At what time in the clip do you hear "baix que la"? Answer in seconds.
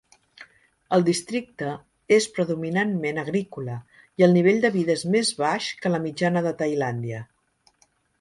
5.43-6.01